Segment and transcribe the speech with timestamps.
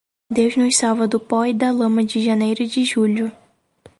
[0.31, 3.31] Deus nos salva do pó e da lama de janeiro de julho.